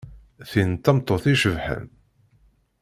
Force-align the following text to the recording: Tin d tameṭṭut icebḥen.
Tin 0.49 0.71
d 0.75 0.81
tameṭṭut 0.83 1.25
icebḥen. 1.33 1.85